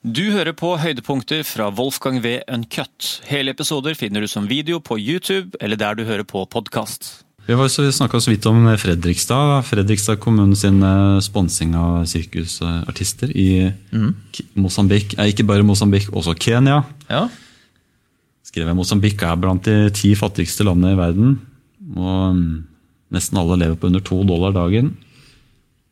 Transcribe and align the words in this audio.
Du 0.00 0.30
hører 0.32 0.54
på 0.56 0.70
høydepunkter 0.80 1.42
fra 1.44 1.66
Wolfgang 1.76 2.22
V. 2.24 2.38
Uncut. 2.48 3.18
Hele 3.28 3.52
episoder 3.52 3.92
finner 3.92 4.24
du 4.24 4.28
som 4.32 4.46
video 4.48 4.78
på 4.80 4.96
YouTube 4.96 5.58
eller 5.60 5.76
der 5.76 5.98
du 5.98 6.06
hører 6.08 6.24
på 6.24 6.40
podkast. 6.48 7.26
Vi 7.44 7.52
var 7.52 7.68
snakka 7.68 8.16
så 8.16 8.32
vidt 8.32 8.48
om 8.48 8.64
Fredrikstad. 8.80 9.60
Fredrikstad 9.68 10.16
kommune 10.24 10.56
sin 10.56 10.80
eh, 10.80 11.20
sponsing 11.20 11.76
av 11.76 12.06
sirkusartister 12.08 13.28
i 13.36 13.68
mm. 13.92 14.14
Mosambik. 14.56 15.18
Eh, 15.18 15.34
ikke 15.34 15.44
bare 15.44 15.68
Mosambik, 15.68 16.08
også 16.16 16.32
Kenya. 16.32 16.80
Ja. 17.10 17.26
Skrev 18.48 18.72
jeg 18.72 18.80
Mosambik 18.80 19.20
er 19.20 19.36
blant 19.36 19.68
de 19.68 19.92
ti 19.92 20.14
fattigste 20.16 20.64
landene 20.64 20.94
i 20.94 21.00
verden. 21.02 21.36
Og 21.92 22.40
mm, 22.40 22.48
nesten 23.12 23.44
alle 23.44 23.60
lever 23.66 23.76
på 23.76 23.92
under 23.92 24.00
to 24.00 24.24
dollar 24.24 24.56
dagen. 24.56 24.94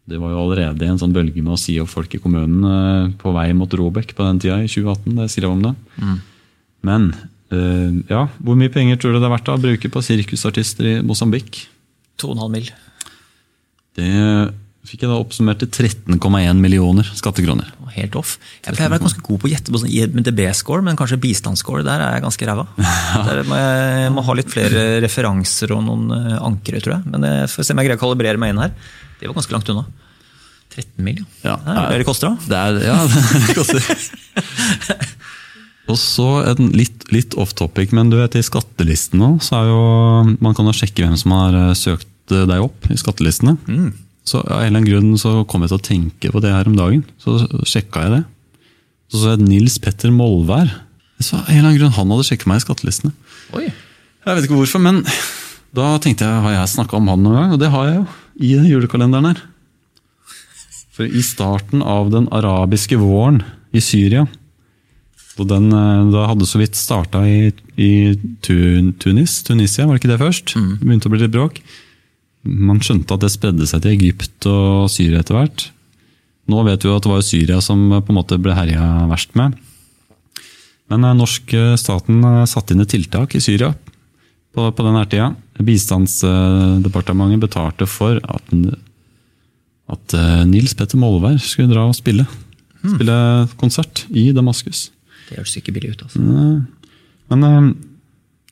Det 0.08 0.18
var 0.20 0.32
jo 0.32 0.40
allerede 0.40 0.86
en 0.88 1.00
sånn 1.00 1.12
bølge 1.12 1.42
med 1.44 1.54
å 1.54 1.60
si 1.60 1.74
opp 1.82 1.90
folk 1.92 2.14
i 2.16 2.20
kommunen 2.22 2.64
eh, 2.64 3.10
på 3.20 3.32
vei 3.36 3.50
mot 3.56 3.74
Robek 3.76 4.14
på 4.16 4.24
den 4.24 4.40
tida, 4.40 4.60
i 4.64 4.70
2018. 4.70 5.16
da 5.18 5.26
jeg 5.26 5.34
skrev 5.36 5.52
om 5.52 5.66
det. 5.66 5.74
Men 6.88 7.10
eh, 7.52 7.98
ja, 8.08 8.22
hvor 8.40 8.56
mye 8.60 8.72
penger 8.72 9.00
tror 9.00 9.14
du 9.14 9.20
det 9.20 9.28
er 9.28 9.34
verdt 9.36 9.52
å 9.52 9.58
bruke 9.60 9.90
på 9.92 10.04
sirkusartister 10.04 10.88
i 10.94 10.94
Mosambik? 11.04 11.66
2,5 12.22 12.48
mil. 12.54 12.70
Det 13.98 14.08
fikk 14.88 15.04
jeg 15.04 15.10
da 15.10 15.18
oppsummert 15.20 15.60
til 15.62 15.68
13,1 15.88 16.62
millioner 16.62 17.06
skattekroner. 17.18 17.74
Helt 17.98 18.14
off. 18.20 18.36
Jeg 18.62 18.76
pleier 18.76 18.90
å 18.90 18.94
være 18.94 19.02
ganske 19.02 19.22
god 19.26 19.40
på 19.42 19.48
å 19.48 19.50
gjette 19.50 19.72
på 19.74 19.80
sånn 19.82 19.90
IMDb-score, 19.90 20.84
men 20.86 20.98
kanskje 20.98 21.18
bistandsscore, 21.22 21.82
der 21.86 22.04
er 22.04 22.16
jeg 22.16 22.24
ganske 22.26 22.46
ræva. 22.46 22.66
Der 23.26 23.40
må 23.48 23.58
jeg, 23.58 24.02
jeg 24.04 24.12
må 24.14 24.24
ha 24.28 24.36
litt 24.38 24.52
flere 24.52 24.84
referanser 25.02 25.72
og 25.74 25.82
noen 25.86 26.12
eh, 26.14 26.36
ankere, 26.46 26.82
tror 26.84 26.98
jeg. 26.98 27.10
Men 27.14 27.26
jeg 27.26 27.48
får 27.54 27.66
se 27.66 27.74
om 27.74 27.80
jeg 27.82 27.88
greier 27.88 27.98
å 27.98 28.04
kalibrere 28.04 28.40
meg 28.40 28.54
inn 28.54 28.62
her. 28.62 28.76
Det 29.18 29.26
var 29.30 29.38
ganske 29.40 29.56
langt 29.56 29.72
unna. 29.74 29.86
13 30.76 31.04
mill., 31.04 31.24
Ja. 31.42 31.56
Det 31.64 31.74
er 31.74 31.90
det 31.90 32.02
det 32.04 32.08
koster, 32.08 32.30
da. 32.30 32.52
Det 32.52 32.58
er, 32.60 32.80
ja, 32.86 32.98
det 33.48 33.56
koster. 33.58 35.16
Og 35.88 35.96
så 35.98 36.28
en 36.52 36.70
litt, 36.76 37.08
litt 37.14 37.34
off 37.40 37.54
topic, 37.58 37.94
men 37.96 38.12
du 38.12 38.18
vet 38.20 38.36
i 38.38 38.44
skattelisten 38.44 39.22
nå, 39.24 39.30
så 39.42 39.62
er 39.62 39.70
jo 39.72 39.80
Man 40.44 40.54
kan 40.54 40.68
jo 40.68 40.76
sjekke 40.76 41.06
hvem 41.06 41.16
som 41.18 41.34
har 41.34 41.56
eh, 41.56 41.72
søkt 41.78 42.06
deg 42.28 42.60
opp 42.60 42.90
i 42.92 42.98
skattelistene. 43.00 43.56
Så 44.28 44.42
av 44.42 44.60
en 44.60 44.66
eller 44.66 44.82
annen 44.82 44.88
grunn 44.88 45.20
så 45.20 45.42
kom 45.48 45.64
jeg 45.64 45.72
til 45.72 45.78
å 45.78 45.86
tenke 45.88 46.32
på 46.34 46.42
det 46.44 46.52
her 46.52 46.68
om 46.68 46.76
dagen. 46.76 47.04
Så 47.22 47.40
sjekka 47.68 48.04
jeg 48.04 48.14
det. 48.18 48.22
Så 49.08 49.22
så 49.22 49.34
jeg 49.34 49.46
Nils 49.46 49.78
Petter 49.82 50.12
Molvær. 50.12 50.70
Så 51.18 51.38
av 51.38 51.48
en 51.48 51.56
eller 51.56 51.70
annen 51.70 51.80
grunn 51.80 51.96
han 51.96 52.14
hadde 52.14 52.28
sjekket 52.28 52.50
meg 52.50 52.60
i 52.60 52.66
skattelistene. 52.66 53.14
Oi. 53.56 53.68
Jeg 53.68 54.36
vet 54.36 54.44
ikke 54.44 54.58
hvorfor, 54.58 54.82
men 54.84 55.00
da 55.76 55.94
tenkte 56.02 56.26
jeg, 56.26 56.42
har 56.44 56.58
jeg 56.58 56.74
snakka 56.74 56.98
om 56.98 57.08
han 57.08 57.22
noen 57.24 57.38
gang? 57.38 57.54
Og 57.56 57.62
det 57.62 57.70
har 57.72 57.88
jeg 57.88 58.00
jo, 58.00 58.08
i 58.38 58.50
julekalenderen 58.68 59.30
her. 59.30 59.40
For 60.94 61.06
i 61.06 61.22
starten 61.24 61.80
av 61.86 62.10
den 62.12 62.26
arabiske 62.34 62.98
våren 63.00 63.40
i 63.72 63.82
Syria, 63.84 64.26
den 65.46 65.68
eh, 65.70 66.08
da 66.10 66.24
hadde 66.26 66.48
så 66.50 66.58
vidt 66.58 66.74
starta 66.74 67.20
i, 67.22 67.52
i 67.78 67.90
Tunis, 68.42 69.36
Tunisia, 69.46 69.86
var 69.86 69.94
det 69.94 70.02
ikke 70.02 70.10
det 70.10 70.22
først? 70.22 70.56
Begynte 70.82 71.06
å 71.06 71.12
bli 71.12 71.20
litt 71.22 71.34
bråk. 71.34 71.60
Man 72.48 72.80
skjønte 72.84 73.16
at 73.16 73.24
det 73.24 73.32
spredde 73.34 73.66
seg 73.68 73.84
til 73.84 73.96
Egypt 73.96 74.48
og 74.48 74.88
Syria 74.92 75.20
etter 75.22 75.36
hvert. 75.36 75.68
Nå 76.48 76.64
vet 76.64 76.84
vi 76.84 76.92
at 76.92 77.04
det 77.04 77.12
var 77.12 77.24
Syria 77.24 77.60
som 77.64 77.90
eh, 77.92 78.02
på 78.02 78.12
en 78.12 78.18
måte 78.20 78.40
ble 78.40 78.56
herja 78.56 78.84
verst 79.10 79.36
med. 79.38 79.56
Men 80.88 81.04
den 81.04 81.20
eh, 81.20 81.74
staten 81.80 82.24
eh, 82.24 82.44
satte 82.48 82.74
inn 82.74 82.84
et 82.84 82.92
tiltak 82.92 83.36
i 83.36 83.42
Syria 83.44 83.74
på, 84.56 84.64
på 84.72 84.86
denne 84.86 85.04
tida. 85.10 85.32
Bistandsdepartementet 85.60 87.42
betalte 87.42 87.88
for 87.90 88.20
at, 88.22 88.54
at 89.92 90.14
Nils 90.48 90.72
Petter 90.78 91.00
Molvær 91.00 91.36
skulle 91.42 91.74
dra 91.74 91.84
og 91.90 91.96
spille. 91.98 92.24
Spille 92.78 93.18
konsert 93.60 94.06
i 94.08 94.30
Damaskus. 94.32 94.86
Det 95.28 95.36
høres 95.36 95.56
ikke 95.58 95.74
billig 95.76 95.92
ut, 95.92 96.04
altså. 96.06 96.22
Men 97.28 97.72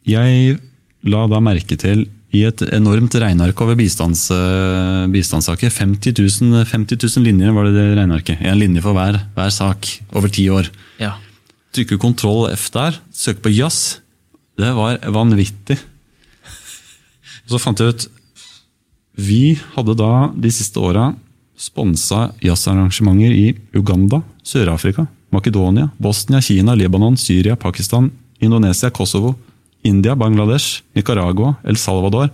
jeg 0.05 0.59
la 1.07 1.23
da 1.31 1.41
merke 1.41 1.79
til 1.81 2.05
i 2.35 2.43
et 2.49 2.63
enormt 2.75 3.15
regneark 3.23 3.61
over 3.63 3.77
bistands, 3.79 4.27
bistandssaker 5.13 5.71
50 5.71 6.17
000, 6.19 6.65
50 6.67 6.99
000 6.99 7.27
linjer 7.27 7.55
var 7.55 7.69
det 7.69 7.77
det 7.77 7.87
regnearket. 7.97 8.43
En 8.43 8.59
linje 8.59 8.83
for 8.85 8.97
hver, 8.97 9.21
hver 9.37 9.53
sak 9.55 9.89
over 10.13 10.33
ti 10.33 10.49
år. 10.51 10.69
Ja. 11.01 11.15
Trykker 11.77 12.01
kontroll 12.03 12.51
F 12.53 12.69
der, 12.75 12.99
søker 13.15 13.45
på 13.47 13.55
jazz. 13.55 14.01
Det 14.59 14.73
var 14.75 14.99
vanvittig. 15.13 15.79
Og 17.47 17.55
så 17.55 17.63
fant 17.63 17.81
jeg 17.81 17.95
ut 17.95 18.07
Vi 19.17 19.57
hadde 19.77 19.95
da 19.97 20.29
de 20.35 20.51
siste 20.53 20.83
åra 20.83 21.13
sponsa 21.57 22.33
jazzarrangementer 22.45 23.33
i 23.33 23.47
Uganda, 23.73 24.21
Sør-Afrika, 24.45 25.07
Makedonia, 25.33 25.89
Bosnia, 25.97 26.43
Kina, 26.45 26.75
Libanon, 26.77 27.17
Syria, 27.17 27.57
Pakistan, 27.57 28.11
Indonesia, 28.45 28.91
Kosovo, 28.91 29.35
India, 29.87 30.15
Bangladesh, 30.19 30.83
Nicaragua, 30.97 31.55
El 31.65 31.79
Salvador. 31.81 32.31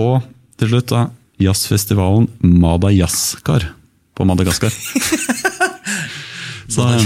Og 0.00 0.24
til 0.58 0.70
slutt 0.72 0.90
da 0.92 1.06
jazzfestivalen 1.42 2.28
Madagaskar 2.62 3.68
på 4.14 4.26
Madagaskar. 4.28 4.74
så, 6.74 6.88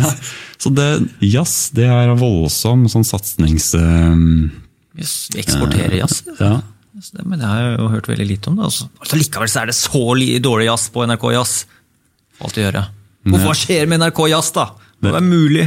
ja, 0.00 0.10
så 0.58 0.72
det, 0.74 0.86
jazz 1.24 1.70
det 1.76 1.86
er 1.90 2.14
voldsom 2.18 2.86
sånn 2.92 3.06
satsings... 3.06 3.72
eh, 3.78 4.62
Yes, 4.96 5.26
vi 5.34 5.42
eksporterer 5.42 5.98
jazz. 6.00 6.22
ja. 6.40 6.54
Det- 6.96 7.26
Men 7.28 7.42
det 7.42 7.44
har 7.44 7.58
jeg 7.60 7.72
jo 7.82 7.88
hørt 7.92 8.06
veldig 8.08 8.24
lite 8.30 8.48
om. 8.48 8.54
det. 8.56 8.64
Altså. 8.70 8.86
Altså, 9.04 9.18
likevel 9.20 9.50
så 9.52 9.58
er 9.60 9.68
det 9.68 9.74
så 9.76 10.00
dårlig 10.40 10.70
jazz 10.70 10.86
på 10.94 11.02
NRK 11.04 11.26
Jazz. 11.34 11.52
Alt 12.40 12.56
å 12.56 12.62
gjøre. 12.64 12.86
Hvorfor 13.28 13.58
skjer 13.60 13.84
med 13.90 14.00
NRK 14.00 14.22
Jazz, 14.32 14.48
da? 14.56 14.64
Det 15.04 15.12
er 15.12 15.26
mulig. 15.26 15.66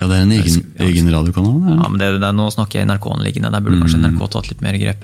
Ja, 0.00 0.04
det 0.06 0.14
er 0.16 0.22
en 0.26 0.36
egen, 0.38 0.56
egen 0.88 1.06
radiokanal. 1.12 1.56
Ja, 1.74 1.86
men 1.90 1.98
det, 1.98 2.06
det, 2.22 2.30
Nå 2.38 2.44
snakker 2.54 2.74
jeg 2.80 2.86
NRK-anliggende. 2.90 3.50
Der 3.54 3.62
burde 3.64 3.80
kanskje 3.82 4.02
NRK 4.04 4.20
tatt 4.36 4.48
litt 4.52 4.62
mer 4.62 4.76
grep. 4.78 5.00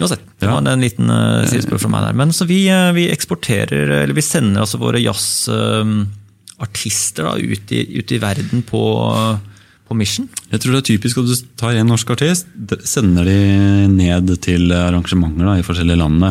Uansett, 0.00 0.22
det 0.42 0.48
var 0.50 0.58
en 0.66 0.82
liten 0.84 1.06
uh, 1.08 1.46
sidespørsmål 1.48 1.82
fra 1.86 1.92
meg 1.94 2.02
der. 2.08 2.14
Men 2.20 2.28
så 2.36 2.44
vi, 2.50 2.58
uh, 2.68 2.90
vi 2.96 3.04
eksporterer, 3.14 3.86
eller 4.02 4.14
vi 4.18 4.24
sender 4.26 4.60
altså 4.66 4.78
våre 4.82 4.98
jazzartister 5.00 7.24
uh, 7.30 7.36
ut, 7.40 7.66
i- 7.72 7.88
ut 8.00 8.12
i 8.12 8.18
verden 8.22 8.62
på, 8.66 8.82
på 9.88 9.94
mission. 9.96 10.26
Jeg 10.50 10.60
tror 10.62 10.72
det 10.76 10.80
er 10.82 10.88
typisk 10.90 11.18
at 11.22 11.28
du 11.30 11.34
tar 11.62 11.76
en 11.78 11.88
norsk 11.90 12.10
artist, 12.16 12.46
sender 12.88 13.24
de 13.28 13.38
ned 13.92 14.32
til 14.44 14.62
arrangementer 14.74 15.46
da, 15.48 15.54
i 15.60 15.64
forskjellige 15.66 16.00
landene. 16.02 16.30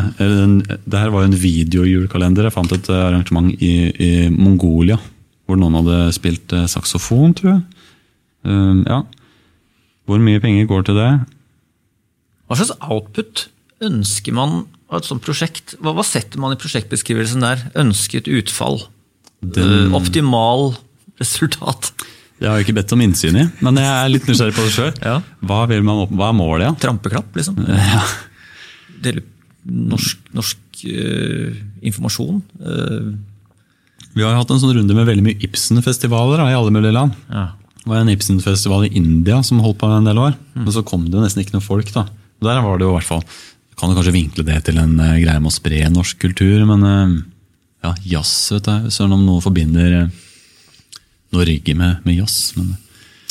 Det 0.85 0.99
her 0.99 1.13
var 1.13 1.19
jo 1.25 1.29
en 1.31 1.39
videojulekalender. 1.41 2.43
Jeg 2.49 2.55
fant 2.57 2.73
et 2.75 2.89
eh, 2.91 3.03
arrangement 3.09 3.49
i, 3.63 3.73
i 3.95 4.11
Mongolia, 4.33 4.97
hvor 5.45 5.57
noen 5.61 5.77
hadde 5.81 5.97
spilt 6.15 6.53
eh, 6.57 6.67
saksofon, 6.71 7.33
tror 7.37 7.49
jeg. 7.55 7.61
Um, 8.45 8.83
ja. 8.87 9.01
Hvor 10.05 10.21
mye 10.21 10.41
penger 10.43 10.67
går 10.69 10.85
til 10.85 10.97
det? 10.99 11.09
Hva 12.45 12.57
slags 12.59 12.75
output 12.85 13.47
ønsker 13.85 14.35
man 14.37 14.65
av 14.91 14.99
et 15.01 15.07
sånt 15.09 15.23
prosjekt? 15.25 15.73
Hva, 15.81 15.95
hva 15.97 16.03
setter 16.05 16.39
man 16.41 16.53
i 16.53 16.59
prosjektbeskrivelsen 16.61 17.41
der? 17.41 17.63
Ønsket 17.81 18.29
utfall? 18.29 18.83
Den- 19.41 19.89
Uh, 19.89 19.95
optimal 19.97 20.75
resultat? 21.21 21.91
Det 22.39 22.47
har 22.49 22.57
jeg 22.59 22.65
ikke 22.67 22.77
bedt 22.81 22.91
om 22.93 23.01
innsyn 23.01 23.37
i, 23.39 23.45
men 23.63 23.77
jeg 23.79 23.87
er 23.87 24.09
litt 24.11 24.25
nysgjerrig 24.27 24.55
på 24.57 24.65
det 24.65 24.73
sjøl. 24.75 24.93
Ja. 25.05 25.19
Hva, 25.41 25.61
hva 25.69 26.27
er 26.29 26.35
målet? 26.35 26.65
Ja? 26.67 26.73
Trampeklapp, 26.85 27.29
liksom? 27.37 27.55
Dele 29.05 29.23
norsk, 29.65 30.19
norsk 30.35 30.83
uh, 30.91 31.55
informasjon? 31.81 32.41
Uh. 32.61 33.13
Vi 34.15 34.23
har 34.23 34.35
hatt 34.37 34.51
en 34.53 34.59
sånn 34.61 34.75
runde 34.77 34.95
med 34.95 35.07
veldig 35.09 35.23
mye 35.25 35.39
Ibsen-festivaler 35.47 36.43
i 36.45 36.53
alle 36.55 36.71
mulige 36.75 36.93
land. 36.95 37.15
ja. 37.33 37.47
Det 37.85 37.91
var 37.91 38.01
en 38.01 38.09
Ibsen-festival 38.09 38.87
i 38.87 38.95
India 38.97 39.43
som 39.45 39.59
holdt 39.61 39.77
på 39.77 39.87
en 39.93 40.07
del 40.07 40.17
år. 40.17 40.33
Men 40.57 40.73
så 40.73 40.81
kom 40.81 41.03
det 41.05 41.21
nesten 41.21 41.43
ikke 41.43 41.53
noe 41.53 41.61
folk. 41.61 41.91
da. 41.93 42.07
Der 42.41 42.57
var 42.65 42.79
det 42.79 42.87
jo 42.87 42.91
i 42.91 42.97
hvert 42.97 43.07
fall 43.07 43.21
Kan 43.79 43.91
du 43.91 43.95
kanskje 43.95 44.13
vinkle 44.15 44.43
det 44.47 44.57
til 44.67 44.79
en 44.79 44.95
uh, 44.97 45.17
greie 45.19 45.39
med 45.39 45.51
å 45.51 45.53
spre 45.53 45.81
norsk 45.91 46.17
kultur, 46.23 46.63
men 46.67 46.83
uh, 46.83 47.15
ja, 47.83 47.91
jazz, 48.15 48.31
vet 48.55 48.69
jeg. 48.71 48.93
Søren 48.95 49.13
om 49.17 49.25
noe 49.27 49.43
forbinder 49.43 49.97
eh, 49.99 50.21
Norge 51.35 51.75
med, 51.75 51.99
med 52.07 52.15
jazz. 52.15 52.53
Men, 52.55 52.71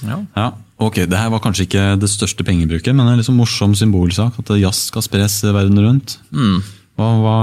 ja. 0.05 0.19
ja, 0.37 0.45
ok, 0.85 1.01
Det 1.11 1.19
her 1.19 1.33
var 1.33 1.43
kanskje 1.43 1.65
ikke 1.65 1.87
det 1.99 2.13
største 2.13 2.47
pengebruket, 2.47 2.93
men 2.95 3.09
en 3.09 3.19
liksom 3.19 3.41
morsom 3.41 3.75
symbolsak. 3.75 4.37
At 4.39 4.53
jazz 4.61 4.85
skal 4.93 5.07
spres 5.09 5.41
verden 5.49 5.81
rundt. 5.81 6.19
Hva, 6.31 7.09
hva, 7.25 7.39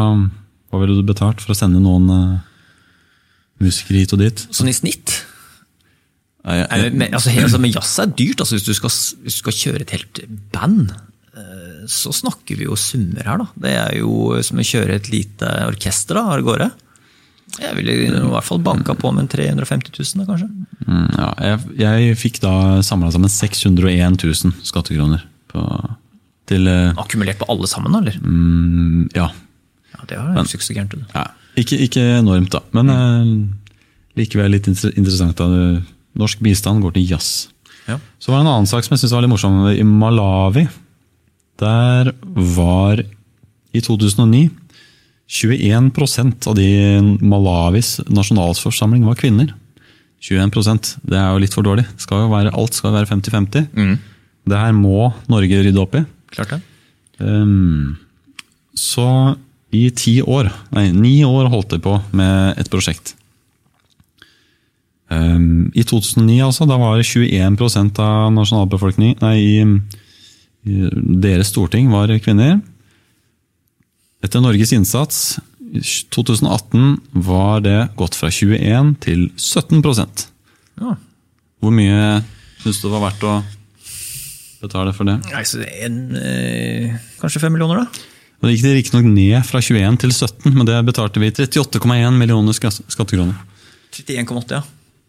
hva 0.69 0.83
ville 0.85 1.01
du 1.01 1.09
betalt 1.09 1.41
for 1.43 1.51
å 1.51 1.57
sende 1.57 1.81
noen 1.83 2.07
uh, 2.13 2.39
musikere 3.65 4.05
hit 4.05 4.15
og 4.15 4.21
dit? 4.21 4.45
Sånn 4.53 4.71
i 4.71 4.77
snitt? 4.77 5.23
Nei, 6.41 6.89
men, 6.89 7.13
altså, 7.13 7.29
altså, 7.37 7.59
men 7.61 7.71
jazz 7.75 7.93
er 8.01 8.13
dyrt. 8.17 8.39
Altså, 8.41 8.57
hvis, 8.57 8.65
du 8.65 8.73
skal, 8.73 8.89
hvis 9.23 9.35
du 9.37 9.41
skal 9.43 9.53
kjøre 9.59 9.81
et 9.85 9.91
helt 9.93 10.21
band, 10.55 10.93
eh, 11.37 11.83
så 11.91 12.09
snakker 12.15 12.57
vi 12.57 12.65
jo 12.65 12.77
summer 12.79 13.27
her. 13.27 13.37
da. 13.43 13.47
Det 13.61 13.73
er 13.77 13.97
jo 13.99 14.39
som 14.45 14.57
å 14.61 14.65
kjøre 14.65 14.95
et 14.97 15.11
lite 15.13 15.51
orkester 15.67 16.17
da, 16.17 16.23
av 16.33 16.41
gårde. 16.47 16.71
Jeg 17.59 17.75
ville 17.75 17.93
i 18.07 18.09
hvert 18.31 18.47
fall 18.47 18.61
banka 18.63 18.93
på 18.95 19.09
med 19.13 19.25
en 19.25 19.31
350 19.33 19.91
000, 19.99 20.21
da, 20.21 20.27
kanskje. 20.29 20.47
Mm, 20.87 21.07
ja, 21.19 21.29
jeg, 21.45 21.57
jeg 21.81 22.17
fikk 22.17 22.39
da 22.45 22.53
samla 22.85 23.09
sammen 23.11 23.29
601 23.29 24.21
000 24.23 24.53
skattekroner. 24.65 25.25
På, 25.51 25.65
til 26.47 26.65
eh, 26.71 26.93
Akkumulert 26.97 27.41
på 27.41 27.49
alle 27.51 27.67
sammen, 27.69 27.91
da, 27.93 28.01
eller? 28.05 28.17
mm, 28.23 29.09
Ja. 29.17 29.29
Ja, 29.91 30.05
Det 30.07 30.17
var 30.17 30.47
ikke 30.47 30.63
så 30.65 30.73
gærent 30.73 30.93
ja. 31.13 31.25
Ikke, 31.59 31.77
ikke 31.85 32.01
enormt, 32.21 32.49
da. 32.55 32.61
Men 32.73 32.89
eh, 32.89 33.33
likevel 34.23 34.55
litt 34.55 34.69
inter- 34.71 34.95
interessant. 34.95 35.35
Da. 35.37 35.81
Norsk 36.17 36.41
bistand 36.43 36.83
går 36.83 36.95
til 36.97 37.13
jazz. 37.13 37.49
Ja. 37.87 37.97
Så 38.21 38.31
var 38.31 38.41
det 38.41 38.45
en 38.45 38.53
annen 38.53 38.69
sak 38.69 38.85
som 38.85 38.95
jeg 38.95 39.03
synes 39.03 39.15
var 39.15 39.25
litt 39.25 39.31
morsom. 39.33 39.61
I 39.71 39.85
Malawi, 39.87 40.67
der 41.61 42.11
var 42.57 43.01
i 43.71 43.81
2009 43.81 44.49
21% 45.31 46.47
av 46.51 46.57
de 46.57 46.67
Malawis 47.23 48.01
nasjonalforsamling 48.11 49.05
var 49.07 49.15
kvinner. 49.15 49.53
21% 50.21 50.97
Det 51.07 51.17
er 51.17 51.29
jo 51.31 51.39
litt 51.41 51.55
for 51.55 51.65
dårlig. 51.65 51.85
Skal 51.97 52.27
være, 52.29 52.51
alt 52.51 52.75
skal 52.77 52.93
være 52.93 53.07
50-50. 53.09 53.69
Mm. 53.71 53.95
Det 54.51 54.59
her 54.59 54.75
må 54.75 55.07
Norge 55.31 55.63
rydde 55.63 55.81
opp 55.81 55.95
i. 55.97 56.03
Klart 56.35 56.57
det. 56.57 56.59
Um, 57.21 57.95
så 58.75 59.37
i 59.71 59.85
ti 59.95 60.17
år, 60.19 60.49
nei, 60.75 60.89
ni 60.91 61.21
år 61.23 61.47
holdt 61.53 61.77
de 61.77 61.79
på 61.83 61.95
med 62.17 62.59
et 62.59 62.69
prosjekt. 62.71 63.15
Ehm, 65.11 65.71
I 65.75 65.83
2009 65.83 66.39
altså, 66.45 66.67
da 66.69 66.77
var 66.79 66.97
det 66.99 67.07
21% 67.09 67.99
av 67.99 68.31
nasjonalbefolkningen 68.35 69.19
Nei, 69.23 69.35
i, 69.43 69.63
i 70.71 70.91
deres 71.23 71.51
storting 71.51 71.91
var 71.91 72.11
kvinner. 72.23 72.61
Etter 74.23 74.43
Norges 74.43 74.71
innsats 74.75 75.39
i 75.71 75.81
2018 76.11 76.97
var 77.27 77.63
det 77.63 77.79
gått 77.99 78.17
fra 78.19 78.31
21 78.31 78.95
til 79.03 79.29
17% 79.39 80.27
Ja. 80.81 80.95
Hvor 81.61 81.73
mye 81.75 82.21
syns 82.61 82.79
du 82.81 82.87
det 82.87 82.93
var 82.95 83.03
verdt 83.09 83.27
å 83.27 83.35
betale 84.61 84.93
for 84.95 85.09
det? 85.09 85.19
Nei, 85.31 85.43
så 85.45 85.61
det 85.61 85.69
er 85.69 85.87
en, 85.87 85.99
eh, 86.17 86.97
kanskje 87.21 87.41
fem 87.43 87.53
millioner, 87.53 87.83
da? 87.83 88.07
Og 88.41 88.47
Det 88.47 88.55
gikk 88.55 88.63
det 88.65 88.75
riktignok 88.77 89.07
ned 89.13 89.45
fra 89.45 89.61
21 89.61 89.97
til 90.01 90.11
17, 90.11 90.53
men 90.55 90.65
det 90.65 90.77
betalte 90.85 91.21
vi 91.21 91.29
38,1 91.29 92.17
millioner 92.17 92.53
skattekroner. 92.57 93.37
31,8, 93.93 94.57
ja. 94.57 94.61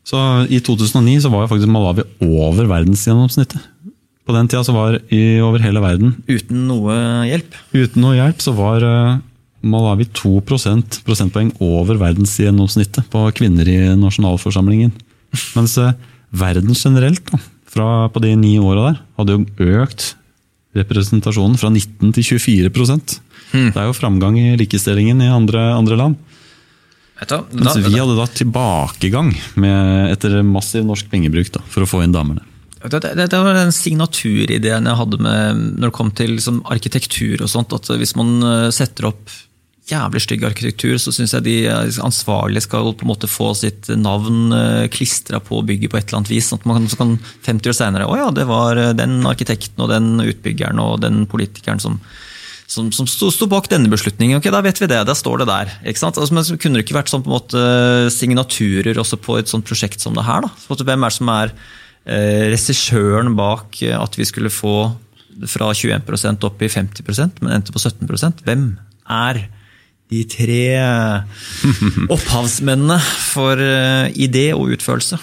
Så 0.06 0.18
i 0.50 0.58
2009 0.64 1.20
så 1.24 1.30
var 1.30 1.44
jo 1.44 1.50
faktisk 1.52 1.70
Malawi 1.70 2.04
over 2.26 2.66
verdensgjennomsnittet. 2.70 3.60
På 4.22 4.34
den 4.36 4.48
tida 4.50 4.62
så 4.66 4.74
var 4.74 4.98
i 5.14 5.40
over 5.42 5.62
hele 5.62 5.82
verden, 5.82 6.14
Uten 6.30 6.66
noe 6.68 6.94
hjelp. 7.26 7.54
uten 7.74 8.02
noe 8.04 8.16
hjelp, 8.18 8.42
så 8.42 8.54
var 8.54 8.84
eh, 8.86 9.20
Malawi 9.66 10.06
2 10.14 10.42
prosentpoeng 10.46 11.52
over 11.62 11.98
verdensgjennomsnittet 11.98 13.08
på 13.10 13.24
kvinner 13.38 13.68
i 13.70 13.78
nasjonalforsamlingen. 13.98 14.92
Mens 15.56 15.76
eh, 15.78 15.94
verden 16.30 16.74
generelt, 16.78 17.24
da, 17.30 17.38
fra, 17.72 17.88
på 18.14 18.22
de 18.22 18.34
ni 18.38 18.56
åra 18.62 18.90
der, 18.90 19.00
hadde 19.18 19.38
jo 19.38 19.78
økt 19.82 20.12
representasjonen 20.78 21.58
fra 21.60 21.70
19 21.72 22.14
til 22.16 22.28
24 22.38 22.70
hmm. 22.72 23.72
Det 23.72 23.76
er 23.76 23.88
jo 23.88 23.96
framgang 23.96 24.38
i 24.40 24.54
likestillingen 24.60 25.20
i 25.20 25.32
andre, 25.32 25.72
andre 25.76 25.98
land. 25.98 26.16
Mens 27.20 27.76
vi 27.78 27.98
hadde 27.98 28.16
da 28.18 28.26
tilbakegang 28.26 29.30
med, 29.60 30.10
etter 30.14 30.40
massiv 30.46 30.86
norsk 30.88 31.10
pengebruk 31.12 31.52
da, 31.54 31.62
for 31.70 31.84
å 31.84 31.88
få 31.88 32.02
inn 32.02 32.14
damene. 32.14 32.42
Det, 32.82 32.98
det, 32.98 33.28
det 33.30 33.38
var 33.38 33.54
den 33.54 33.70
signaturideen 33.74 34.88
jeg 34.90 34.98
hadde 34.98 35.20
med 35.22 35.62
når 35.78 35.86
det 35.86 35.94
kom 35.94 36.10
til 36.18 36.34
liksom, 36.34 36.64
arkitektur 36.66 37.44
og 37.44 37.50
sånt. 37.52 37.74
At 37.76 37.86
hvis 37.94 38.16
man 38.18 38.42
eh, 38.42 38.68
setter 38.74 39.12
opp 39.12 39.30
jævlig 39.90 40.22
stygg 40.22 40.44
arkitektur, 40.46 40.96
så 40.98 41.12
syns 41.14 41.34
jeg 41.36 41.46
de 41.46 41.56
eh, 41.70 42.00
ansvarlige 42.02 42.64
skal 42.66 42.90
på 42.90 43.06
en 43.06 43.12
måte 43.12 43.30
få 43.30 43.52
sitt 43.58 43.90
navn 43.98 44.54
klistra 44.94 45.38
på 45.42 45.62
bygget 45.68 45.92
på 45.92 46.00
et 46.00 46.08
eller 46.08 46.22
annet 46.22 46.34
vis. 46.34 46.50
Sånn 46.50 46.62
at 46.62 46.68
man 46.70 46.80
kan, 46.80 46.90
så 46.90 47.00
kan 47.04 47.16
50 47.46 47.72
år 47.72 47.78
seinere 47.78 48.10
Å 48.10 48.18
ja, 48.18 48.28
det 48.34 48.48
var 48.50 48.80
eh, 48.80 48.94
den 48.98 49.20
arkitekten 49.30 49.84
og 49.84 49.92
den 49.94 50.16
utbyggeren 50.24 50.82
og 50.82 51.00
den 51.06 51.24
politikeren 51.30 51.82
som 51.82 52.02
som, 52.70 52.88
som 52.94 53.08
sto, 53.10 53.28
sto 53.34 53.48
bak 53.50 53.68
denne 53.70 53.90
beslutningen. 53.92 54.38
Ok, 54.38 54.48
Da 54.52 54.62
vet 54.64 54.80
vi 54.80 54.88
det, 54.90 55.02
da 55.08 55.14
står 55.16 55.42
det 55.42 55.48
der. 55.50 55.72
ikke 55.84 56.02
sant? 56.02 56.18
Altså, 56.18 56.34
men 56.34 56.60
kunne 56.60 56.78
det 56.80 56.86
ikke 56.86 56.98
vært 56.98 57.12
sånn 57.12 57.24
på 57.24 57.30
en 57.30 57.36
måte 57.36 57.62
signaturer 58.14 59.00
også 59.02 59.18
på 59.20 59.38
et 59.40 59.50
sånt 59.52 59.66
prosjekt 59.68 60.00
som 60.00 60.16
det 60.16 60.26
her? 60.26 60.46
da? 60.46 60.52
Hvem 60.82 61.04
er 61.04 61.12
det 61.12 61.18
som 61.18 61.32
er 61.32 61.54
eh, 62.06 62.44
regissøren 62.52 63.34
bak 63.38 63.82
eh, 63.84 63.96
at 63.98 64.18
vi 64.18 64.28
skulle 64.28 64.52
få 64.52 64.92
fra 65.48 65.70
21% 65.72 66.44
opp 66.44 66.60
i 66.60 66.68
50% 66.68 67.40
men 67.40 67.54
endte 67.56 67.72
på 67.72 67.80
17% 67.80 68.42
Hvem 68.44 68.66
er 69.08 69.46
de 70.12 70.24
tre 70.28 70.64
opphavsmennene 72.14 72.98
for 73.32 73.60
eh, 73.60 74.12
idé 74.12 74.50
og 74.56 74.74
utførelse? 74.76 75.20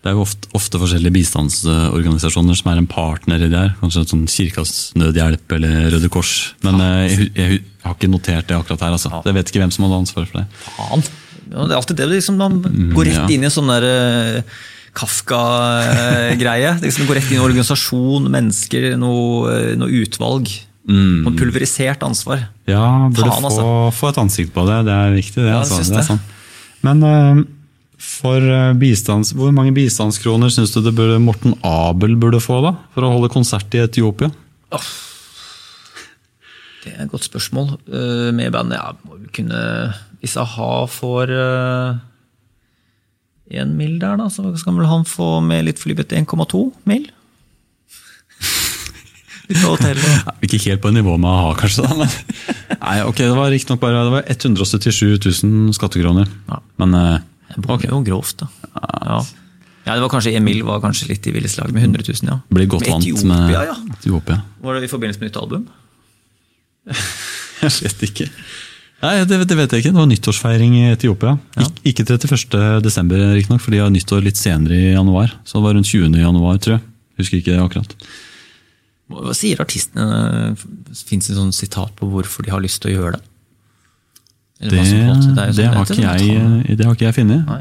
Det 0.00 0.08
er 0.08 0.14
jo 0.16 0.22
ofte, 0.24 0.48
ofte 0.56 0.78
forskjellige 0.80 1.12
bistandsorganisasjoner 1.12 2.56
som 2.56 2.70
er 2.72 2.78
en 2.80 2.88
partner 2.88 3.42
i 3.44 3.50
det 3.52 3.58
her. 3.58 3.74
Kanskje 3.82 4.06
sånn 4.08 4.22
Kirkas 4.32 4.72
Nødhjelp 4.96 5.52
eller 5.58 5.90
Røde 5.92 6.08
Kors. 6.12 6.30
Men 6.64 6.80
eh, 6.80 7.02
jeg, 7.04 7.26
jeg, 7.36 7.58
jeg 7.60 7.84
har 7.84 7.98
ikke 7.98 8.08
notert 8.08 8.48
det 8.48 8.56
akkurat 8.56 8.86
her. 8.86 8.96
altså. 8.96 9.12
Jeg 9.26 9.36
vet 9.36 9.52
ikke 9.52 9.60
hvem 9.60 9.74
som 9.76 9.84
hadde 9.84 9.98
ansvaret 10.06 10.32
for 10.32 10.40
det. 10.40 10.62
Faen! 10.78 11.04
Ja, 11.50 11.66
det 11.66 11.74
er 11.74 11.76
alltid 11.80 12.00
det 12.00 12.08
liksom, 12.14 12.40
man 12.40 12.60
går 12.96 13.10
rett 13.10 13.34
inn 13.34 13.44
i 13.44 13.52
sånn 13.52 13.68
der 13.74 13.88
eh, 13.90 14.58
Kafka-greie. 14.96 16.72
Liksom 16.80 17.06
går 17.10 17.20
rett 17.20 17.28
inn 17.28 17.42
i 17.42 17.44
organisasjon, 17.44 18.32
mennesker, 18.32 18.90
noe, 19.04 19.52
eh, 19.52 19.70
noe 19.78 20.00
utvalg. 20.00 20.48
Noe 20.90 21.36
pulverisert 21.36 22.00
ansvar. 22.02 22.48
Ja, 22.66 22.82
burde 23.12 23.28
Faen, 23.28 23.46
altså. 23.46 23.62
få, 23.62 23.88
få 24.00 24.14
et 24.14 24.24
ansikt 24.24 24.56
på 24.56 24.64
det. 24.66 24.80
Det 24.88 24.96
er 24.96 25.16
viktig, 25.20 25.42
det. 25.44 25.50
Ja, 25.52 25.60
altså. 25.60 25.84
det, 25.84 25.92
det 25.92 26.00
er 26.00 26.08
sånn. 26.14 26.22
Men 26.88 27.04
eh, 27.04 27.48
for 28.20 28.44
eh, 28.44 28.72
bistands, 28.78 29.32
hvor 29.36 29.52
mange 29.54 29.72
bistandskroner 29.76 30.52
syns 30.52 30.74
du 30.74 30.80
det 30.84 30.92
burde, 30.96 31.20
Morten 31.22 31.56
Abel 31.66 32.16
burde 32.20 32.40
få 32.42 32.60
da, 32.64 32.74
for 32.94 33.06
å 33.06 33.12
holde 33.14 33.32
konsert 33.32 33.72
i 33.76 33.82
Etiopia? 33.84 34.30
Det 36.80 36.92
er 36.94 37.04
et 37.04 37.12
godt 37.12 37.26
spørsmål. 37.26 37.74
Eh, 37.88 38.28
med 38.36 38.52
bandet, 38.54 38.78
ja, 38.80 38.92
må 39.08 39.18
vi 39.20 39.32
kunne 39.40 39.60
Hvis 40.20 40.36
a-ha 40.36 40.84
får 40.92 41.32
én 43.50 43.72
mil 43.74 43.96
der, 43.98 44.20
da, 44.20 44.28
så 44.30 44.44
skal 44.60 44.76
vel 44.76 44.86
han 44.90 45.06
få 45.08 45.40
med 45.42 45.64
litt 45.66 45.80
flybutt 45.80 46.12
1,2 46.12 46.60
mil? 46.90 47.08
Ikke 49.50 50.60
helt 50.68 50.82
på 50.84 50.92
nivå 50.94 51.16
med 51.18 51.30
a-ha, 51.32 51.56
kanskje. 51.58 51.82
da, 51.88 51.96
men 51.98 52.08
Nei, 52.84 53.00
ok, 53.04 53.18
Det 53.24 53.34
var 53.36 53.50
riktignok 53.52 53.80
bare 53.82 54.04
det 54.06 54.12
var 54.14 54.28
177 54.30 55.18
000 55.42 55.74
skattekroner. 55.76 56.28
Ja. 56.48 56.60
Men 56.80 56.94
eh, 57.60 57.82
Det 57.84 57.92
var 57.92 58.06
grovt, 58.06 58.42
da. 58.42 58.48
Ja. 58.80 59.18
ja, 59.84 59.94
det 59.94 60.00
var 60.04 60.12
kanskje 60.12 60.34
Emil 60.38 60.62
var 60.68 60.80
kanskje 60.84 61.10
litt 61.10 61.26
i 61.26 61.34
ville 61.34 61.50
slag 61.50 61.72
med 61.74 61.82
100 61.88 62.06
000, 62.08 62.30
ja. 62.30 62.40
blir 62.48 62.70
godt 62.70 62.86
Med 62.86 62.94
vant 62.96 63.06
Etiopia, 63.06 63.28
med 63.28 63.54
ja. 63.56 63.76
Etiopia. 63.98 64.40
Var 64.64 64.78
det 64.78 64.88
i 64.88 64.92
forbindelse 64.92 65.22
med 65.22 65.30
nytt 65.30 65.40
album? 65.40 65.68
Jeg 67.60 67.76
vet 67.84 68.04
ikke. 68.08 68.30
Nei, 69.00 69.14
det, 69.24 69.38
det 69.48 69.56
vet 69.56 69.72
jeg 69.72 69.80
ikke. 69.82 69.92
Det 69.94 70.00
var 70.00 70.08
nyttårsfeiring 70.10 70.74
i 70.76 70.88
Etiopia. 70.92 71.38
Ik 71.88 72.02
ikke 72.02 72.04
31. 72.04 72.56
desember, 72.84 73.22
riktignok, 73.32 73.62
for 73.64 73.72
de 73.72 73.80
har 73.80 73.92
nyttår 73.92 74.24
litt 74.26 74.40
senere 74.40 74.76
i 74.76 74.90
januar. 74.92 75.32
Så 75.44 75.56
det 75.56 75.64
var 75.64 75.76
rundt 75.76 75.88
20. 75.88 76.18
januar, 76.20 76.58
tror 76.60 76.76
jeg. 76.76 76.84
Husker 77.20 77.40
ikke 77.40 77.56
akkurat. 77.62 77.94
Hva 79.10 79.34
sier 79.34 79.60
artistene? 79.64 80.52
Fins 81.08 81.30
det 81.30 81.38
sånn 81.38 81.54
sitat 81.56 81.96
på 81.98 82.08
hvorfor 82.12 82.46
de 82.46 82.52
har 82.52 82.62
lyst 82.62 82.82
til 82.84 82.92
å 82.92 82.96
gjøre 82.98 83.16
det? 83.16 83.24
Det, 84.60 84.76
en 84.76 85.34
det, 85.34 85.54
sånn- 85.56 85.74
har, 85.74 85.86
ikke 85.88 86.04
jeg, 86.04 86.40
han- 86.40 86.64
det 86.76 86.84
har 86.86 86.94
ikke 86.94 87.06
jeg 87.08 87.14
funnet. 87.16 87.52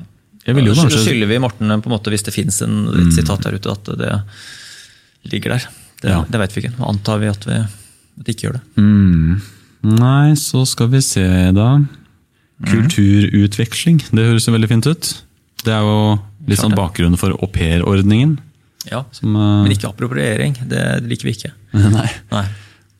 Jeg 0.47 0.55
vil 0.57 0.65
jo 0.65 0.73
ja, 0.73 0.81
kanskje 0.83 1.03
skylder 1.05 1.27
vi 1.29 1.37
Morten 1.39 1.69
på 1.81 1.87
en 1.89 1.93
måte, 1.93 2.09
hvis 2.11 2.23
det 2.25 2.33
fins 2.33 2.61
et 2.61 3.13
sitat 3.15 3.43
der 3.45 3.55
ute, 3.59 3.71
at 3.71 3.85
det 3.99 4.13
ligger 5.31 5.49
der. 5.55 5.67
Det, 6.01 6.09
Ja. 6.09 6.23
det 6.27 6.39
vet 6.39 6.55
vi 6.55 6.61
ikke. 6.63 6.73
Nå 6.79 6.87
antar 6.89 7.19
vi 7.19 7.27
at 7.27 7.45
vi 7.45 7.53
at 7.59 8.25
vi 8.27 8.33
ikke 8.33 8.47
gjør 8.49 8.53
det. 8.57 8.61
mm, 8.77 9.41
Nei, 9.99 10.33
så 10.35 10.65
skal 10.67 10.89
vi 10.91 10.99
se, 11.01 11.23
da. 11.55 11.79
Kulturutveksling. 12.67 14.01
Det 14.11 14.25
høres 14.27 14.47
jo 14.47 14.53
veldig 14.55 14.69
fint 14.71 14.87
ut. 14.89 15.09
Det 15.63 15.73
er 15.75 15.83
jo 15.85 16.19
litt 16.49 16.59
sånn 16.59 16.75
bakgrunnen 16.75 17.17
for 17.19 17.31
aupairordningen. 17.39 18.37
Ja. 18.89 19.03
Som, 19.15 19.35
uh... 19.35 19.63
Men 19.63 19.71
ikke 19.75 19.89
appropriering. 19.91 20.55
Det 20.67 20.83
liker 21.07 21.29
vi 21.29 21.35
ikke. 21.37 21.51
Nei. 21.97 22.07
Nei. 22.31 22.45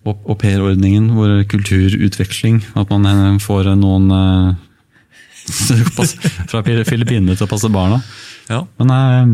Au 0.08 0.14
au 0.32 0.36
hvor 0.40 1.44
kulturutveksling 1.52 2.62
At 2.80 2.90
man 2.90 3.06
eh, 3.06 3.40
får 3.44 3.68
noen 3.76 4.06
eh, 4.12 4.56
fra 6.50 6.62
Fili- 6.64 6.86
Filippinene 6.88 7.36
til 7.36 7.46
å 7.48 7.50
passe 7.50 7.70
barna. 7.74 8.00
Ja. 8.50 8.62
Men 8.80 8.94
eh, 8.96 9.34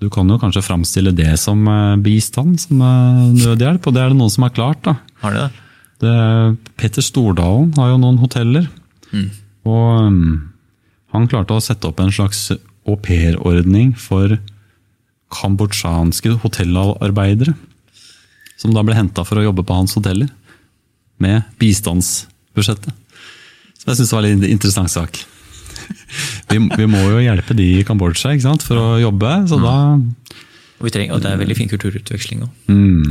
du 0.00 0.08
kan 0.12 0.28
jo 0.28 0.38
kanskje 0.40 0.62
framstille 0.64 1.12
det 1.16 1.32
som 1.40 1.64
eh, 1.68 1.96
bistand, 2.02 2.58
som 2.60 2.80
eh, 2.82 3.24
nødhjelp, 3.40 3.86
og 3.86 3.94
det 3.96 4.02
er 4.04 4.12
det 4.12 4.18
noen 4.20 4.32
som 4.32 4.46
har 4.46 4.54
klart. 4.56 4.82
da. 4.86 4.96
Har 5.24 5.36
det? 5.36 5.48
Det, 6.00 6.14
Petter 6.80 7.04
Stordalen 7.04 7.72
har 7.76 7.90
jo 7.92 7.98
noen 8.00 8.20
hoteller. 8.22 8.68
Og 9.68 10.06
um, 10.06 10.50
han 11.12 11.26
klarte 11.28 11.52
å 11.56 11.60
sette 11.60 11.88
opp 11.90 11.98
en 12.00 12.12
slags 12.14 12.46
aupairordning 12.88 13.92
for 14.00 14.38
kambodsjanske 15.34 16.38
hotellarbeidere. 16.42 17.52
Som 18.60 18.74
da 18.76 18.84
ble 18.84 18.96
henta 18.96 19.24
for 19.24 19.40
å 19.40 19.46
jobbe 19.46 19.64
på 19.66 19.76
hans 19.76 19.96
hoteller. 19.96 20.28
Med 21.20 21.48
bistandsbudsjettet. 21.60 22.92
Så 23.80 23.88
jeg 23.88 24.00
syns 24.00 24.10
det 24.12 24.18
var 24.18 24.28
en 24.28 24.48
interessant 24.50 24.92
sak. 24.92 25.22
Vi, 26.50 26.58
vi 26.58 26.86
må 26.90 27.00
jo 27.08 27.20
hjelpe 27.22 27.54
de 27.56 27.66
i 27.78 27.84
Kambodsja 27.86 28.34
ikke 28.34 28.44
sant, 28.44 28.64
for 28.66 28.78
å 28.78 28.88
jobbe, 29.00 29.30
så 29.48 29.58
da 29.62 29.74
Og, 29.96 30.82
vi 30.84 30.92
trenger, 30.92 31.16
og 31.16 31.22
det 31.24 31.30
er 31.32 31.40
veldig 31.40 31.56
fin 31.58 31.70
kulturutveksling 31.70 32.44
òg. 32.44 32.50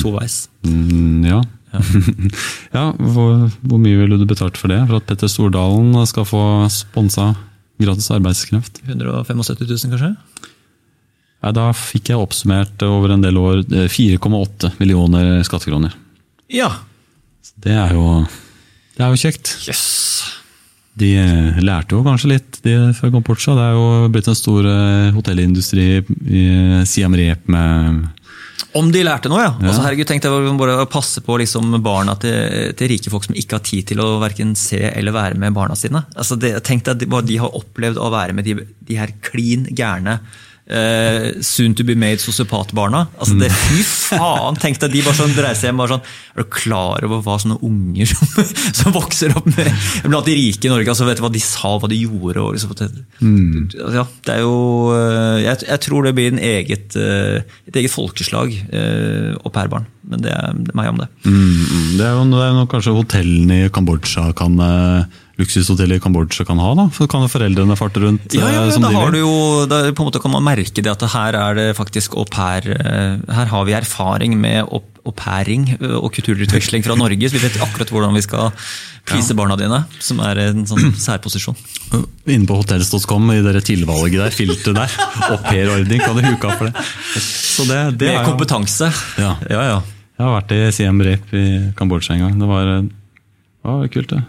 Toveis. 0.02 0.44
Mm, 0.68 1.26
ja. 1.30 1.42
Ja, 2.78 2.90
hvor, 2.98 3.50
hvor 3.62 3.82
mye 3.82 4.00
ville 4.00 4.18
du 4.18 4.26
betalt 4.30 4.58
for 4.58 4.72
det? 4.74 4.80
For 4.90 4.98
at 5.00 5.08
Petter 5.10 5.30
Stordalen 5.32 5.94
skal 6.10 6.26
få 6.30 6.42
sponsa 6.74 7.32
Gratis 7.80 8.10
arbeidskraft. 8.12 8.82
175 8.84 9.40
000, 9.64 9.94
kanskje? 9.94 10.14
Nei, 11.40 11.54
da 11.56 11.70
fikk 11.76 12.12
jeg 12.12 12.20
oppsummert 12.20 12.84
over 12.84 13.16
en 13.16 13.24
del 13.24 13.40
år 13.40 13.62
eh, 13.64 13.88
4,8 13.92 14.74
millioner 14.82 15.40
skattekroner. 15.48 15.96
Ja. 16.52 16.74
Det 17.60 17.76
er 17.76 17.96
jo, 17.96 18.26
det 18.98 19.06
er 19.06 19.14
jo 19.14 19.22
kjekt. 19.22 19.54
Yes. 19.70 19.86
De 21.00 21.14
eh, 21.16 21.60
lærte 21.64 21.96
jo 21.96 22.04
kanskje 22.04 22.34
litt 22.34 22.60
de 22.66 22.76
fra 22.98 23.12
Kambodsja. 23.14 23.56
Det 23.56 23.68
er 23.70 23.78
jo 23.78 24.10
blitt 24.12 24.28
en 24.28 24.38
stor 24.38 24.68
eh, 24.68 25.12
hotellindustri 25.16 25.90
i 26.28 26.44
Siam 26.90 27.16
Reap 27.16 27.48
med 27.48 28.02
Om 28.76 28.92
de 28.92 29.06
lærte 29.08 29.32
noe, 29.32 29.40
ja. 29.46 29.54
Ja. 29.54 29.70
Altså, 29.70 29.86
herregud, 29.86 30.10
Tenk 30.12 30.26
deg 30.26 30.52
bare 30.60 30.76
å 30.84 30.90
passe 30.92 31.24
på 31.24 31.40
liksom, 31.40 31.72
barna 31.86 32.18
til, 32.20 32.76
til 32.76 32.92
rike 32.92 33.14
folk 33.14 33.30
som 33.30 33.40
ikke 33.40 33.62
har 33.62 33.64
tid 33.64 33.88
til 33.94 34.04
å 34.04 34.10
hverken 34.20 34.52
se 34.60 34.82
eller 34.92 35.16
være 35.16 35.40
med 35.40 35.56
barna 35.56 35.80
sine. 35.80 36.04
Altså, 36.20 36.36
det, 36.36 36.58
tenk 36.68 36.84
deg 36.90 37.08
hva 37.08 37.24
de 37.24 37.40
har 37.40 37.56
opplevd 37.64 38.04
å 38.04 38.12
være 38.12 38.36
med 38.36 38.50
de, 38.50 38.60
de 38.92 39.00
her 39.00 39.16
klin 39.24 39.70
gærne 39.72 40.20
eh, 40.70 41.42
soon 41.42 41.74
to 41.76 41.84
be 41.84 41.96
made 41.98 42.22
sosiopatbarna. 42.22 43.06
Altså, 43.18 43.36
det, 43.40 43.50
fy 43.54 43.82
faen! 43.84 44.58
Tenk 44.62 44.80
deg 44.84 44.94
de 44.94 45.04
bare 45.06 45.18
sånn 45.18 45.36
reiser 45.38 45.70
hjem 45.70 45.82
bare 45.82 45.96
sånn 45.96 46.06
Er 46.36 46.44
du 46.44 46.50
klar 46.54 47.06
over 47.08 47.24
hva 47.26 47.38
sånne 47.42 47.60
unger 47.66 48.10
som, 48.12 48.34
som 48.80 48.96
vokser 48.96 49.36
opp 49.38 49.50
med, 49.50 49.70
blant 50.06 50.30
de 50.30 50.38
rike 50.38 50.70
i 50.70 50.74
Norge 50.74 50.94
altså, 50.94 51.08
Vet 51.10 51.22
du 51.22 51.26
hva 51.26 51.34
de 51.34 51.44
sa, 51.44 51.76
hva 51.82 51.90
de 51.92 52.02
gjorde? 52.02 52.44
Og 52.44 52.58
liksom, 52.58 52.76
det, 52.80 52.90
ja, 53.98 54.06
det 54.28 54.36
er 54.36 54.44
jo 54.46 54.58
eh, 54.96 55.38
jeg, 55.46 55.64
jeg 55.68 55.84
tror 55.86 56.08
det 56.08 56.16
blir 56.18 56.34
en 56.34 56.44
eget, 56.44 56.98
eh, 57.00 57.40
et 57.70 57.82
eget 57.82 57.94
folkeslag, 57.94 58.54
eh, 58.54 59.32
au 59.40 59.54
pair-barn. 59.54 59.88
Men 60.10 60.24
det 60.26 60.34
er, 60.34 60.54
det 60.58 60.74
er 60.74 60.78
meg 60.80 60.92
om 60.92 61.02
det. 61.02 61.10
Mm, 61.26 61.40
mm. 61.40 61.90
Det 62.00 62.06
er 62.06 62.14
jo 62.18 62.28
det 62.30 62.44
er 62.46 62.54
noe 62.58 62.70
kanskje 62.70 62.96
hotellene 62.96 63.64
i 63.66 63.74
Kambodsja 63.74 64.30
kan 64.38 64.56
eh, 64.64 65.20
Luksushotellet 65.40 66.00
i 66.00 66.04
Kambodsja 66.04 66.46
kan 66.48 66.60
ha, 66.60 66.74
da? 66.76 66.86
For 66.94 67.10
kan 67.12 67.24
foreldrene 67.32 67.78
farte 67.80 68.04
rundt 68.04 68.36
Ja, 68.36 68.44
ja, 68.44 68.62
eh, 68.62 68.68
ja 68.68 68.76
som 68.76 68.84
da 68.84 68.92
har 68.94 69.14
du 69.16 69.22
jo, 69.22 69.34
da 69.72 69.82
på 69.88 70.04
en 70.04 70.10
måte 70.10 70.22
kan 70.24 70.34
man 70.36 70.46
merke 70.46 70.84
det 70.84 70.92
at 70.92 71.06
her 71.16 71.38
er 71.40 71.60
det 71.60 71.68
faktisk 71.80 72.18
au 72.20 72.26
pair 72.28 72.68
eh, 72.76 73.20
Her 73.32 73.52
har 73.54 73.68
vi 73.68 73.78
erfaring 73.78 74.36
med 74.40 74.66
au 74.68 74.84
au 75.10 75.14
pairing 75.16 75.68
eh, 75.80 75.98
og 75.98 76.12
kulturutveksling 76.16 76.84
fra 76.86 76.96
Norge, 77.00 77.30
så 77.30 77.38
vi 77.38 77.44
vet 77.44 77.60
akkurat 77.64 77.92
hvordan 77.94 78.16
vi 78.18 78.24
skal 78.26 78.52
prise 79.10 79.36
barna 79.38 79.56
dine, 79.60 79.82
som 80.04 80.22
er 80.26 80.42
en 80.50 80.66
sånn 80.70 80.94
særposisjon. 81.08 81.58
Inne 82.30 82.46
på 82.50 82.60
hotels.com 82.60 83.32
i 83.34 83.40
dere 83.46 83.64
tilvalget 83.66 84.20
der, 84.22 84.36
filteret 84.36 84.82
der. 84.84 84.98
Aupairordning, 85.34 86.04
kan 86.04 86.20
du 86.20 86.26
huke 86.28 86.52
av 86.52 86.60
for 86.60 86.70
det. 86.70 86.90
Så 87.24 87.66
det, 87.70 87.80
det 88.02 88.14
Med 88.14 88.28
kompetanse. 88.28 88.92
Ja. 89.22 89.36
ja, 89.50 89.64
ja. 89.74 89.80
Jeg 90.20 90.28
har 90.28 90.36
vært 90.36 90.52
i 90.52 90.60
Siem 90.76 91.00
Reap 91.06 91.32
i 91.32 91.46
Kambodsja 91.80 92.18
en 92.18 92.26
gang. 92.28 92.36
Det 92.42 92.50
var, 92.50 92.74
det 92.84 93.72
var 93.72 93.88
kult, 93.94 94.12
det. 94.12 94.26